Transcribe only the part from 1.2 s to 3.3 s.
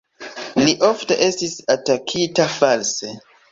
estis atakita false.